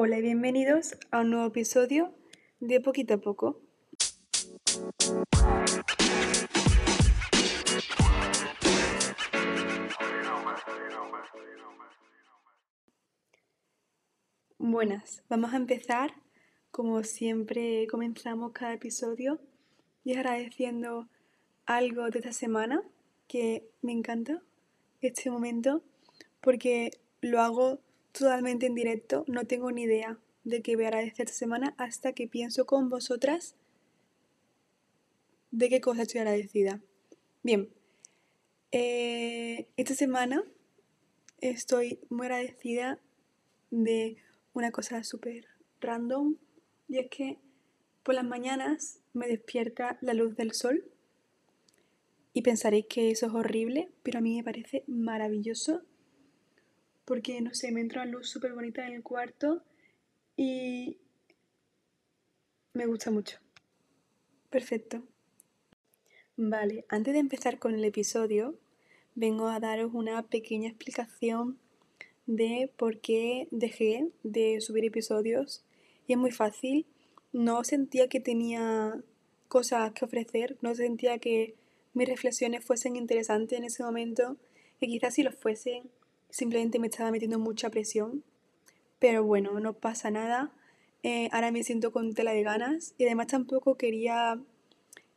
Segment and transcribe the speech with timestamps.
[0.00, 2.14] Hola y bienvenidos a un nuevo episodio
[2.60, 3.60] de Poquito a Poco.
[14.56, 16.12] Buenas, vamos a empezar
[16.70, 19.40] como siempre comenzamos cada episodio
[20.04, 21.08] y agradeciendo
[21.66, 22.84] algo de esta semana
[23.26, 24.44] que me encanta
[25.00, 25.82] este momento
[26.40, 27.80] porque lo hago
[28.18, 32.12] totalmente en directo, no tengo ni idea de qué voy a agradecer esta semana hasta
[32.12, 33.54] que pienso con vosotras
[35.50, 36.80] de qué cosa estoy agradecida.
[37.42, 37.70] Bien,
[38.72, 40.44] eh, esta semana
[41.40, 42.98] estoy muy agradecida
[43.70, 44.16] de
[44.52, 45.46] una cosa súper
[45.80, 46.36] random
[46.88, 47.38] y es que
[48.02, 50.84] por las mañanas me despierta la luz del sol
[52.32, 55.82] y pensaréis que eso es horrible, pero a mí me parece maravilloso
[57.08, 59.62] porque, no sé, me entra una luz súper bonita en el cuarto
[60.36, 60.98] y
[62.74, 63.38] me gusta mucho.
[64.50, 65.02] Perfecto.
[66.36, 68.58] Vale, antes de empezar con el episodio,
[69.14, 71.58] vengo a daros una pequeña explicación
[72.26, 75.64] de por qué dejé de subir episodios.
[76.06, 76.84] Y es muy fácil.
[77.32, 79.02] No sentía que tenía
[79.48, 81.54] cosas que ofrecer, no sentía que
[81.94, 84.36] mis reflexiones fuesen interesantes en ese momento,
[84.78, 85.90] que quizás si lo fuesen,
[86.30, 88.24] simplemente me estaba metiendo mucha presión.
[88.98, 90.52] Pero bueno, no pasa nada.
[91.02, 94.40] Eh, ahora me siento con tela de ganas y además tampoco quería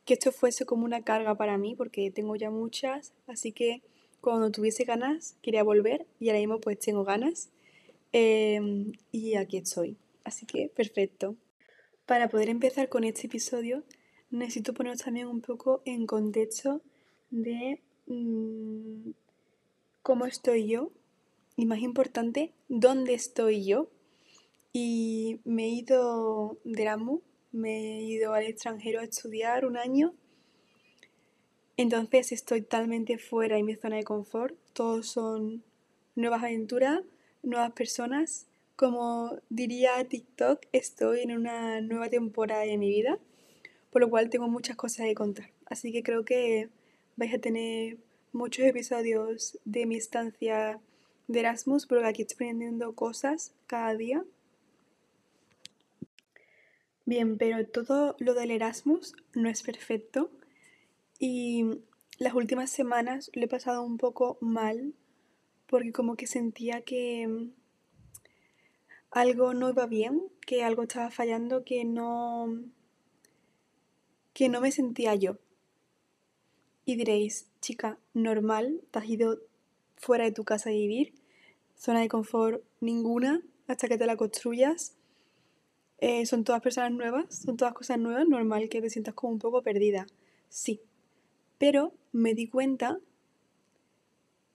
[0.04, 3.82] que esto fuese como una carga para mí porque tengo ya muchas, así que
[4.20, 7.50] cuando tuviese ganas quería volver y ahora mismo pues tengo ganas
[8.12, 9.96] em, y aquí estoy.
[10.24, 11.36] Así que perfecto.
[12.06, 13.84] Para poder empezar con este episodio
[14.30, 16.80] necesito poneros también un poco en contexto
[17.30, 19.10] de mm,
[20.02, 20.92] cómo estoy yo
[21.56, 23.88] y más importante, dónde estoy yo.
[24.72, 27.20] Y me he ido de Ramu,
[27.52, 30.14] me he ido al extranjero a estudiar un año.
[31.76, 34.56] Entonces estoy totalmente fuera de mi zona de confort.
[34.72, 35.62] Todos son
[36.14, 37.00] nuevas aventuras,
[37.42, 38.46] nuevas personas.
[38.76, 43.18] Como diría TikTok, estoy en una nueva temporada de mi vida,
[43.90, 45.50] por lo cual tengo muchas cosas que contar.
[45.66, 46.68] Así que creo que
[47.16, 47.98] vais a tener
[48.32, 50.80] muchos episodios de mi estancia
[51.28, 54.24] de Erasmus, porque aquí estoy aprendiendo cosas cada día.
[57.04, 60.30] Bien, pero todo lo del Erasmus no es perfecto
[61.18, 61.80] y
[62.18, 64.94] las últimas semanas lo he pasado un poco mal
[65.66, 67.50] porque como que sentía que
[69.10, 72.62] algo no iba bien, que algo estaba fallando, que no
[74.32, 75.38] que no me sentía yo.
[76.84, 79.40] Y diréis, chica, normal, te has ido
[80.02, 81.14] fuera de tu casa a vivir,
[81.76, 84.96] zona de confort ninguna hasta que te la construyas.
[85.98, 89.38] Eh, son todas personas nuevas, son todas cosas nuevas, normal que te sientas como un
[89.38, 90.06] poco perdida.
[90.48, 90.80] Sí,
[91.58, 92.98] pero me di cuenta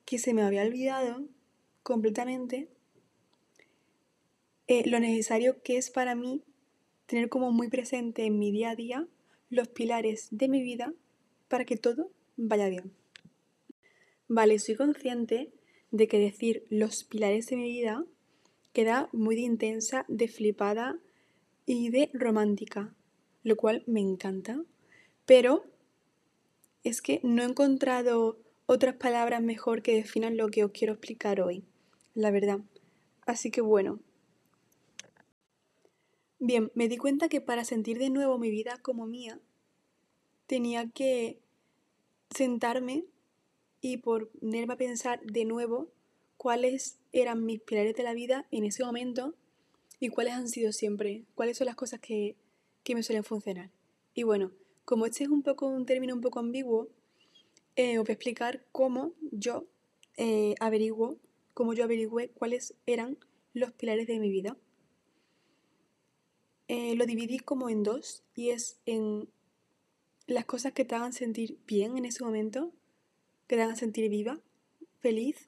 [0.03, 1.23] que se me había olvidado
[1.81, 2.67] completamente
[4.67, 6.43] eh, lo necesario que es para mí
[7.05, 9.07] tener como muy presente en mi día a día
[9.49, 10.93] los pilares de mi vida
[11.47, 12.91] para que todo vaya bien.
[14.29, 15.53] Vale, soy consciente
[15.91, 18.05] de que decir los pilares de mi vida
[18.73, 20.99] queda muy de intensa, de flipada
[21.65, 22.93] y de romántica,
[23.43, 24.61] lo cual me encanta,
[25.25, 25.65] pero
[26.83, 31.39] es que no he encontrado otras palabras mejor que definan lo que os quiero explicar
[31.39, 31.63] hoy,
[32.13, 32.59] la verdad.
[33.25, 33.99] Así que bueno.
[36.39, 39.39] Bien, me di cuenta que para sentir de nuevo mi vida como mía,
[40.45, 41.39] tenía que
[42.29, 43.05] sentarme
[43.81, 45.91] y ponerme a pensar de nuevo
[46.37, 49.35] cuáles eran mis pilares de la vida en ese momento
[49.99, 52.35] y cuáles han sido siempre, cuáles son las cosas que,
[52.93, 53.69] me suelen funcionar.
[54.13, 54.51] Y bueno,
[54.85, 56.87] como este es un poco un término un poco ambiguo,
[57.75, 59.67] eh, os voy a explicar cómo yo
[60.15, 61.17] eh, averiguo,
[61.53, 63.17] cómo yo averigüé cuáles eran
[63.53, 64.55] los pilares de mi vida.
[66.69, 69.29] Eh, lo dividí como en dos y es en
[70.25, 72.71] las cosas que te hagan sentir bien en ese momento
[73.47, 74.39] que te hagan sentir viva,
[74.99, 75.47] feliz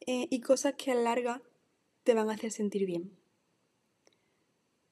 [0.00, 1.42] eh, y cosas que a larga
[2.04, 3.10] te van a hacer sentir bien.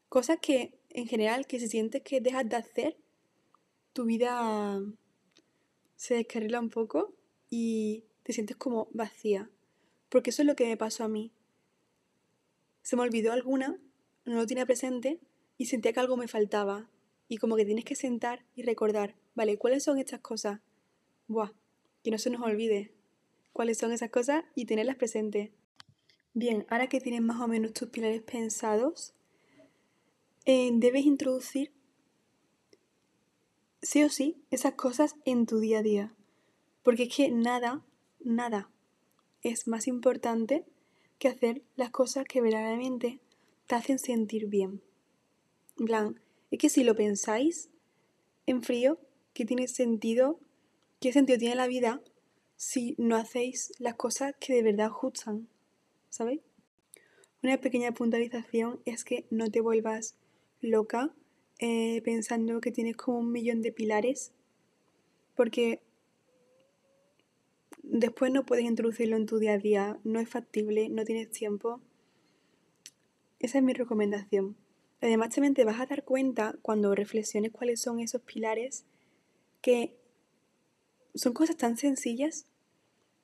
[0.08, 2.96] Cosas que en general que si sientes que dejas de hacer,
[3.92, 4.80] tu vida
[5.96, 7.14] se descarrila un poco
[7.50, 9.50] y te sientes como vacía.
[10.08, 11.32] Porque eso es lo que me pasó a mí.
[12.82, 13.78] Se me olvidó alguna,
[14.24, 15.20] no lo tenía presente
[15.58, 16.88] y sentía que algo me faltaba.
[17.28, 20.60] Y como que tienes que sentar y recordar, vale, ¿cuáles son estas cosas?
[21.26, 21.52] Buah,
[22.04, 22.92] que no se nos olvide
[23.52, 25.50] cuáles son esas cosas y tenerlas presentes.
[26.34, 29.14] Bien, ahora que tienes más o menos tus pilares pensados,
[30.44, 31.72] eh, debes introducir
[33.80, 36.14] sí o sí esas cosas en tu día a día.
[36.82, 37.82] Porque es que nada,
[38.20, 38.70] nada
[39.42, 40.66] es más importante
[41.18, 43.20] que hacer las cosas que verdaderamente
[43.66, 44.82] te hacen sentir bien.
[45.78, 47.70] En plan, es que si lo pensáis
[48.46, 48.98] en frío,
[49.32, 50.38] ¿qué tiene sentido?
[51.04, 52.00] ¿Qué sentido tiene la vida
[52.56, 55.48] si no hacéis las cosas que de verdad os gustan?
[56.08, 56.40] ¿Sabéis?
[57.42, 60.16] Una pequeña puntualización es que no te vuelvas
[60.62, 61.14] loca
[61.58, 64.32] eh, pensando que tienes como un millón de pilares,
[65.36, 65.82] porque
[67.82, 71.82] después no puedes introducirlo en tu día a día, no es factible, no tienes tiempo.
[73.40, 74.56] Esa es mi recomendación.
[75.02, 78.86] Además también te vas a dar cuenta cuando reflexiones cuáles son esos pilares
[79.60, 79.98] que
[81.14, 82.46] son cosas tan sencillas,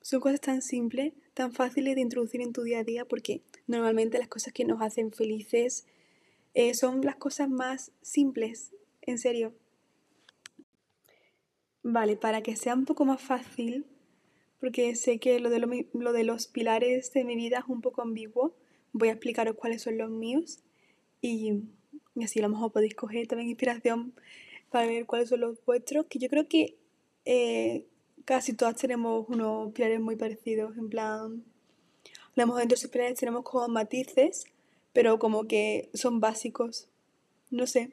[0.01, 4.17] son cosas tan simples, tan fáciles de introducir en tu día a día porque normalmente
[4.17, 5.85] las cosas que nos hacen felices
[6.53, 8.71] eh, son las cosas más simples,
[9.01, 9.53] en serio.
[11.83, 13.85] Vale, para que sea un poco más fácil,
[14.59, 18.01] porque sé que lo de, lo, de los pilares de mi vida es un poco
[18.01, 18.55] ambiguo,
[18.93, 20.59] voy a explicaros cuáles son los míos
[21.21, 21.63] y,
[22.21, 24.13] así a lo mejor podéis coger también inspiración
[24.69, 26.77] para ver cuáles son los vuestros, que yo creo que
[27.25, 27.85] eh,
[28.25, 31.43] casi todas tenemos unos pilares muy parecidos, en plan,
[32.05, 34.45] a lo mejor entre esos pilares tenemos como matices,
[34.93, 36.87] pero como que son básicos,
[37.49, 37.91] no sé.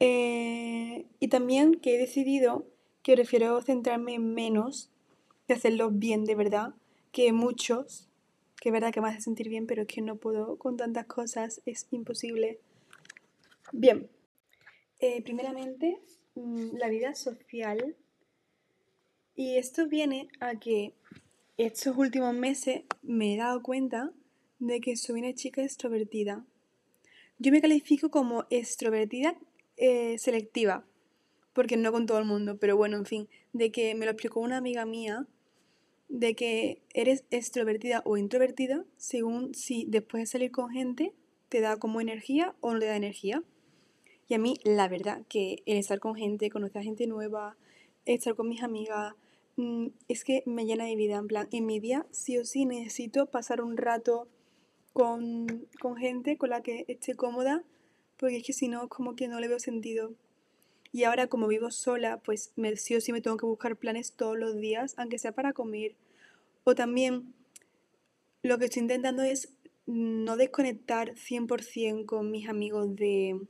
[0.00, 2.66] Eh, y también que he decidido
[3.02, 4.90] que prefiero centrarme menos
[5.46, 6.74] de hacerlos bien de verdad
[7.12, 8.08] que muchos,
[8.60, 11.06] que es verdad que me hace sentir bien, pero es que no puedo con tantas
[11.06, 12.58] cosas, es imposible.
[13.72, 14.08] Bien,
[15.00, 16.00] eh, primeramente,
[16.34, 17.94] mm, la vida social.
[19.36, 20.92] Y esto viene a que
[21.56, 24.12] estos últimos meses me he dado cuenta
[24.60, 26.44] de que soy una chica extrovertida.
[27.38, 29.36] Yo me califico como extrovertida
[29.76, 30.86] eh, selectiva,
[31.52, 34.38] porque no con todo el mundo, pero bueno, en fin, de que me lo explicó
[34.38, 35.26] una amiga mía,
[36.08, 41.12] de que eres extrovertida o introvertida según si después de salir con gente
[41.48, 43.42] te da como energía o no te da energía.
[44.28, 47.56] Y a mí, la verdad, que el estar con gente, conocer a gente nueva,
[48.06, 49.14] estar con mis amigas,
[50.08, 51.16] es que me llena de vida.
[51.16, 54.28] En plan, en mi día sí o sí necesito pasar un rato
[54.92, 55.68] con,
[55.98, 57.64] gente con la que esté cómoda,
[58.16, 60.12] porque es que si no, como que no le veo sentido.
[60.92, 64.12] Y ahora como vivo sola, pues me, sí o sí me tengo que buscar planes
[64.12, 65.96] todos los días, aunque sea para comer.
[66.62, 67.34] O también
[68.42, 69.52] lo que estoy intentando es
[69.86, 73.40] no desconectar 100% con mis amigos de,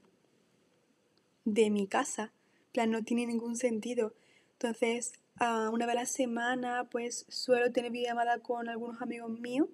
[1.44, 2.32] de mi casa.
[2.72, 4.14] plan, no tiene ningún sentido.
[4.52, 9.68] Entonces, una vez a la semana, pues suelo tener videollamada con algunos amigos míos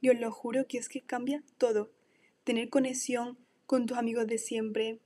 [0.00, 1.90] yo os lo juro que es que cambia todo.
[2.44, 3.36] Tener conexión
[3.66, 5.00] con tus amigos de siempre,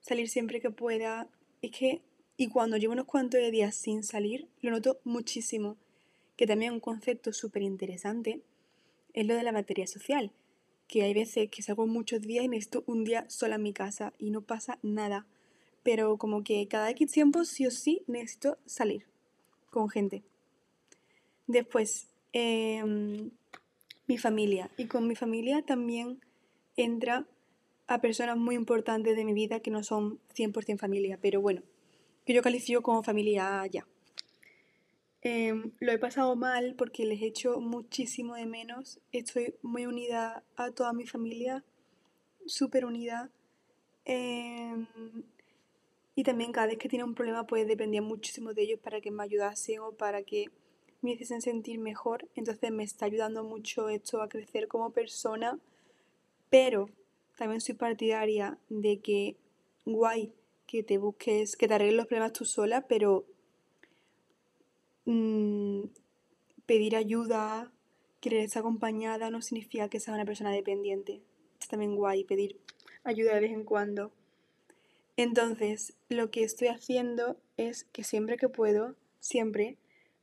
[0.00, 1.28] salir siempre que pueda.
[1.62, 2.02] Es que,
[2.36, 5.76] y cuando llevo unos cuantos días sin salir, lo noto muchísimo.
[6.36, 8.42] Que también un concepto súper interesante
[9.14, 10.30] es lo de la batería social.
[10.86, 14.12] Que hay veces que salgo muchos días y necesito un día sola en mi casa
[14.18, 15.26] y no pasa nada.
[15.82, 19.15] Pero como que cada X tiempo sí o sí necesito salir
[19.76, 20.22] con gente.
[21.46, 22.82] Después, eh,
[24.06, 24.70] mi familia.
[24.78, 26.18] Y con mi familia también
[26.76, 27.26] entra
[27.86, 31.62] a personas muy importantes de mi vida que no son 100% familia, pero bueno,
[32.24, 33.86] que yo califico como familia ya.
[35.20, 38.98] Em, lo he pasado mal porque les he hecho muchísimo de menos.
[39.12, 41.64] Estoy muy unida a toda mi familia,
[42.46, 43.30] súper unida.
[44.06, 44.86] Em,
[46.16, 49.12] y también cada vez que tenía un problema pues dependía muchísimo de ellos para que
[49.12, 50.46] me ayudasen o para que
[51.02, 55.58] me hiciesen sentir mejor, entonces me está ayudando mucho esto a crecer como persona,
[56.50, 56.88] pero
[57.36, 59.36] también soy partidaria de que
[59.84, 60.32] guay
[60.66, 63.24] que te busques, que te arregles los problemas tú sola, pero
[65.04, 65.82] mm,
[66.64, 67.70] pedir ayuda,
[68.20, 71.20] querer estar acompañada no significa que seas una persona dependiente.
[71.60, 72.58] Es también guay pedir
[73.04, 74.12] ayuda de vez en cuando.
[75.16, 79.78] Entonces, lo que estoy haciendo es que siempre que puedo, siempre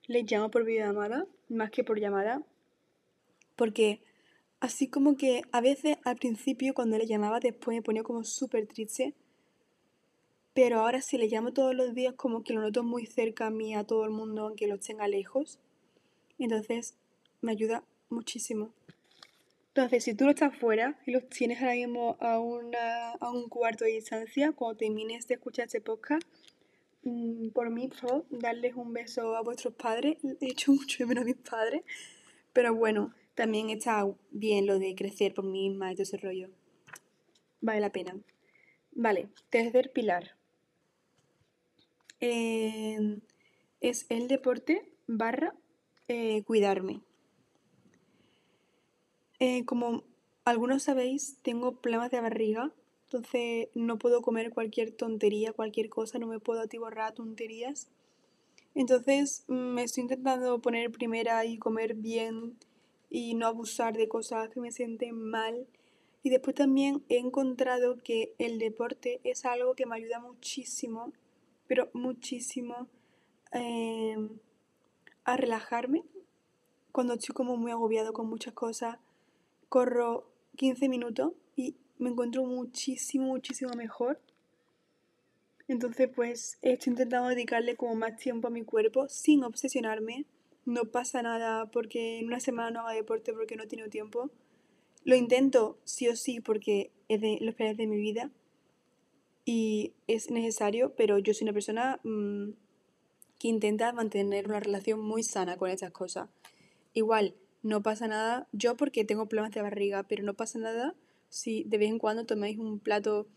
[0.05, 2.43] le llamo por videollamada más que por llamada.
[3.55, 4.01] Porque
[4.59, 8.67] así como que a veces al principio cuando le llamaba después me ponía como súper
[8.67, 9.13] triste.
[10.53, 13.49] Pero ahora si le llamo todos los días como que lo noto muy cerca a
[13.49, 15.57] mí, a todo el mundo, aunque lo tenga lejos.
[16.37, 16.95] Entonces
[17.41, 18.71] me ayuda muchísimo.
[19.75, 23.49] Entonces, si tú no estás fuera y los tienes ahora mismo a, una, a un
[23.49, 26.23] cuarto de distancia, cuando termines de escuchar este podcast,
[27.03, 30.17] Mm, por mí, por favor, darles un beso a vuestros padres.
[30.41, 31.83] He hecho mucho de menos a mis padres.
[32.53, 36.49] Pero bueno, también está bien lo de crecer por mí misma y todo ese rollo.
[37.61, 38.15] Vale la pena.
[38.93, 40.35] Vale, tercer pilar.
[42.19, 43.19] Eh,
[43.81, 45.53] es el deporte barra
[46.07, 47.01] eh, cuidarme.
[49.45, 50.05] Eh, como
[50.45, 52.71] algunos sabéis, tengo problemas de barriga,
[53.07, 57.89] entonces no puedo comer cualquier tontería, cualquier cosa, no me puedo atiborrar tonterías.
[58.73, 62.57] Entonces mm, me estoy intentando poner primera y comer bien
[63.09, 65.67] y no abusar de cosas que me sienten mal.
[66.23, 71.11] Y después también he encontrado que el deporte es algo que me ayuda muchísimo,
[71.67, 72.87] pero muchísimo
[73.51, 74.29] em,
[75.25, 76.05] a relajarme.
[76.93, 78.99] Cuando estoy como muy agobiado con muchas cosas,
[79.73, 84.21] corro 15 minutos y me encuentro muchísimo, muchísimo mejor.
[85.67, 90.27] Entonces pues estoy intentando dedicarle como más tiempo a mi cuerpo sin obsesionarme.
[90.65, 94.29] No pasa nada porque en una semana no haga deporte porque no tengo tiempo.
[95.05, 98.29] Lo intento sí o sí porque es de los planes de mi vida
[99.43, 102.51] y es necesario, pero yo soy una persona mm,
[103.39, 106.29] que intenta mantener una relación muy sana con esas cosas.
[106.93, 107.33] Igual,
[107.63, 110.95] no pasa nada, yo porque tengo problemas de barriga, pero no pasa nada
[111.29, 113.27] si de vez en cuando tomáis un plato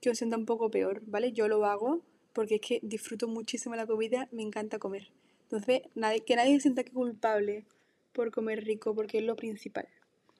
[0.00, 1.32] que os sienta un poco peor, ¿vale?
[1.32, 2.00] Yo lo hago
[2.32, 5.08] porque es que disfruto muchísimo la comida, me encanta comer.
[5.44, 7.66] Entonces, nadie, que nadie se sienta culpable
[8.12, 9.86] por comer rico, porque es lo principal.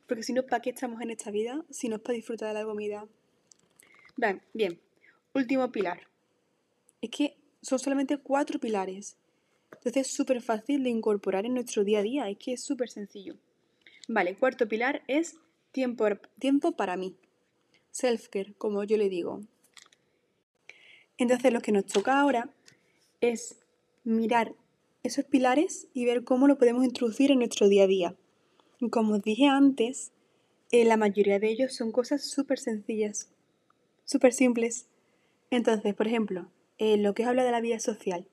[0.07, 1.65] Porque si no, ¿para qué estamos en esta vida?
[1.71, 3.07] Si no es para disfrutar de la comida.
[4.17, 4.81] Bien, bien.
[5.35, 6.01] Último pilar.
[7.01, 9.17] Es que son solamente cuatro pilares.
[9.73, 12.29] Entonces es súper fácil de incorporar en nuestro día a día.
[12.29, 13.37] Es que es súper sencillo.
[14.09, 15.37] Vale, cuarto pilar es
[15.73, 16.05] Tiempo,
[16.39, 17.17] tiempo para mí.
[17.93, 19.41] Self-care, como yo le digo.
[21.17, 22.51] Entonces lo que nos toca ahora
[23.23, 23.57] es
[24.05, 24.55] mirar
[25.03, 28.15] esos pilares y ver cómo lo podemos introducir en nuestro día a día.
[28.91, 30.13] Como os dije antes,
[30.73, 33.31] eh, la mayoría de ellos son cosas súper sencillas,
[34.05, 34.89] súper simples.
[35.51, 38.29] Entonces, por ejemplo, eh, lo que habla de la vida social,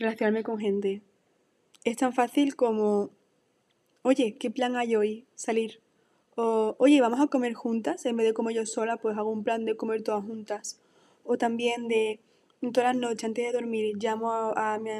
[0.00, 1.02] relacionarme con gente.
[1.84, 3.10] Es tan fácil como,
[4.02, 5.26] oye, ¿qué plan hay hoy?
[5.34, 5.80] Salir.
[6.36, 9.44] O, oye, vamos a comer juntas, en vez de comer yo sola, pues hago un
[9.44, 10.80] plan de comer todas juntas.
[11.24, 12.20] O también de
[12.60, 14.90] todas las noches antes de dormir llamo a, mi,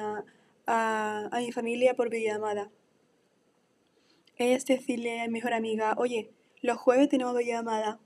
[0.66, 2.70] a, mi familia por videollamada.
[4.36, 6.30] Es decirle a mi mejor amiga, oye,
[6.60, 8.00] los jueves tenemos videollamada.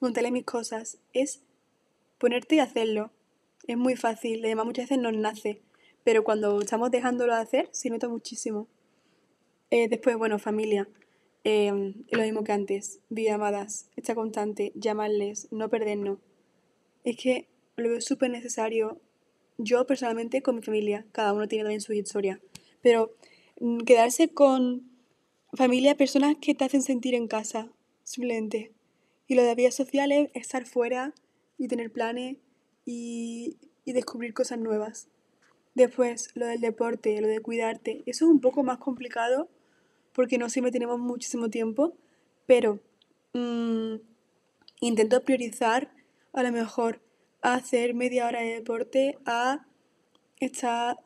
[0.00, 0.98] Contarle mis cosas.
[1.12, 1.42] Es
[2.18, 3.10] ponerte y hacerlo.
[3.66, 5.60] Es muy fácil, además muchas veces nos nace,
[6.06, 8.68] pero cuando estamos dejándolo de hacer se nota muchísimo.
[9.70, 10.88] Eh, después, bueno, familia.
[11.42, 16.20] Eh, lo mismo que antes, llamadas, está constante, llamarles, no perdernos.
[17.02, 19.00] Es que lo veo súper necesario.
[19.58, 22.40] Yo personalmente con mi familia, cada uno tiene también su historia,
[22.82, 23.16] pero
[23.58, 24.88] mm, quedarse con
[25.54, 27.72] familia, personas que te hacen sentir en casa,
[28.04, 28.70] simplemente.
[29.26, 31.14] Y lo de vida social es estar fuera
[31.58, 32.36] y tener planes
[32.84, 35.08] y, y descubrir cosas nuevas.
[35.76, 39.50] Después, lo del deporte, lo de cuidarte, eso es un poco más complicado
[40.14, 41.92] porque no siempre tenemos muchísimo tiempo,
[42.46, 42.80] pero
[43.34, 43.96] mm,
[44.80, 45.92] intento priorizar
[46.32, 47.02] a lo mejor
[47.42, 49.66] hacer media hora de deporte a
[50.40, 50.96] estar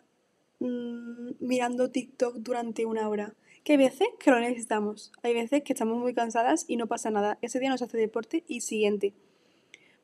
[0.61, 3.35] mm, mirando TikTok durante una hora.
[3.65, 7.11] Que hay veces que lo necesitamos, hay veces que estamos muy cansadas y no pasa
[7.11, 7.39] nada.
[7.43, 9.15] Ese día nos hace deporte y siguiente.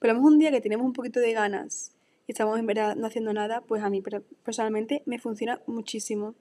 [0.01, 1.96] Pero un día que tenemos un poquito de ganas
[2.27, 4.03] y estamos en verdad no haciendo nada, pues a mí
[4.43, 6.35] personalmente me funciona muchísimo.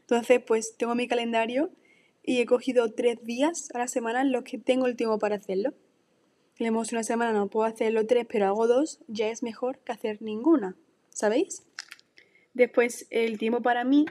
[0.00, 1.70] Entonces, pues tengo mi calendario
[2.22, 5.72] y he cogido tres días a la semana los que tengo el tiempo para hacerlo.
[6.58, 10.20] Leemos una semana, no puedo hacerlo tres, pero hago dos, ya es mejor que hacer
[10.20, 10.76] ninguna,
[11.10, 11.64] ¿sabéis?
[12.52, 14.04] Después, el tiempo para mí,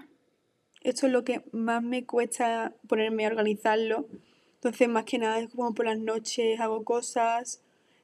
[0.81, 4.07] esto es lo que más me cuesta ponerme a organizarlo.
[4.55, 7.61] Entonces, más que nada, es como por las noches hago cosas,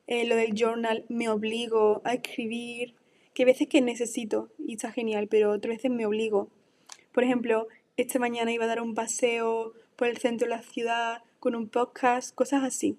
[0.08, 2.94] eh, lo del journal me obligo a escribir,
[3.36, 6.50] que veces que necesito y está genial, pero otras veces me obligo.
[7.12, 11.22] Por ejemplo, esta mañana iba a dar un paseo por el centro de la ciudad
[11.42, 12.98] con un podcast, cosas así.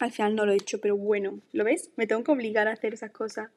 [0.00, 1.92] Al final no lo he hecho, pero bueno, ¿lo ves?
[1.96, 3.50] Me tengo que obligar a hacer esas cosas.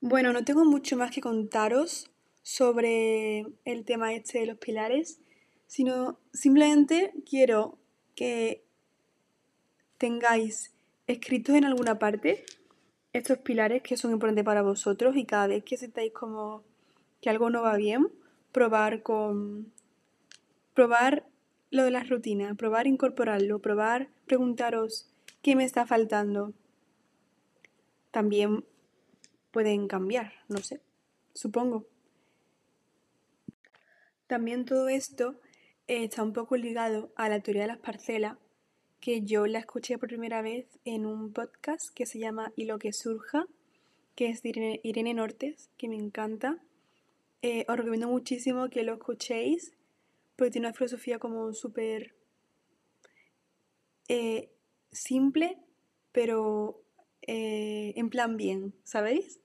[0.00, 2.08] Bueno, no tengo mucho más que contaros
[2.42, 5.20] sobre el tema este de los pilares,
[5.66, 7.80] sino simplemente quiero
[8.14, 8.62] que
[9.98, 10.72] tengáis
[11.08, 12.44] escritos en alguna parte
[13.16, 16.62] estos pilares que son importantes para vosotros y cada vez que sentáis como
[17.20, 18.08] que algo no va bien,
[18.52, 19.72] probar con
[20.74, 21.26] probar
[21.70, 25.10] lo de las rutinas, probar incorporarlo, probar preguntaros
[25.42, 26.52] qué me está faltando.
[28.10, 28.64] También
[29.50, 30.80] pueden cambiar, no sé,
[31.34, 31.86] supongo.
[34.26, 35.36] También todo esto
[35.86, 38.36] está un poco ligado a la teoría de las parcelas,
[39.00, 42.78] que yo la escuché por primera vez en un podcast que se llama Y lo
[42.78, 43.46] que surja,
[44.14, 46.58] que es de Irene, Nortes, que me encanta.
[47.42, 49.72] Eh, os recomiendo muchísimo que lo escuchéis,
[50.36, 52.14] porque tiene una filosofía como súper
[54.08, 54.50] eh,
[54.90, 55.58] simple,
[56.12, 56.82] pero
[57.28, 59.40] en plan bien, ¿sabéis?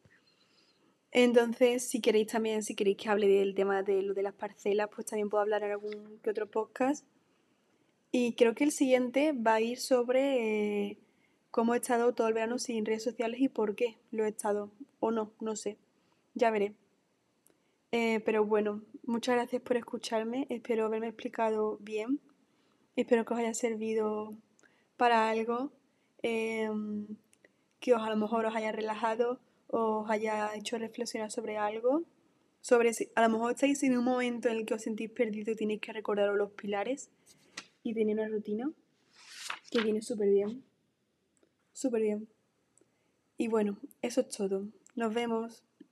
[1.12, 4.89] Entonces, si queréis también, si queréis que hable del tema de lo de las parcelas,
[4.93, 7.05] pues también puedo hablar en algún que otro podcast.
[8.12, 10.98] Y creo que el siguiente va a ir sobre eh,
[11.50, 14.70] cómo he estado todo el verano sin redes sociales y por qué lo he estado.
[15.00, 15.77] O no, no sé.
[16.34, 16.74] Ya veré.
[17.91, 20.46] Eh, pero bueno, muchas gracias por escucharme.
[20.50, 22.20] Espero haberme explicado bien.
[22.96, 24.34] Espero que os haya servido
[24.98, 25.72] para algo.
[26.22, 27.08] Em,
[27.80, 29.39] que os a lo mejor os haya relajado
[29.72, 32.03] os haya hecho reflexionar sobre algo.
[32.62, 35.51] Sobre si a lo mejor estáis en un momento en el que os sentís perdido
[35.51, 37.10] y tenéis que recordaros los pilares
[37.83, 38.71] y tener una rutina
[39.69, 40.63] que viene súper bien.
[41.73, 42.27] Súper bien.
[43.38, 44.67] Y bueno, eso es todo.
[44.95, 45.63] Nos vemos.